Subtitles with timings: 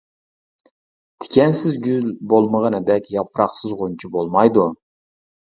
[1.23, 4.67] تىكەنسىز گۈل بولمىغىنىدەك، ياپراقسىز غۇنچە بولمايدۇ.